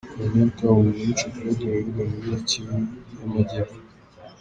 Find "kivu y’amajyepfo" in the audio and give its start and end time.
2.49-3.77